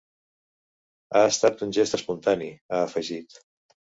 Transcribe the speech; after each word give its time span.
Ha 1.19 1.21
estat 1.33 1.61
un 1.67 1.75
gest 1.77 1.97
espontani, 1.99 2.49
ha 2.73 2.83
afegit. 2.89 3.37